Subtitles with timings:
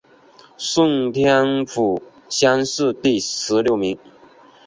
[0.57, 3.99] 顺天府乡试第十六名。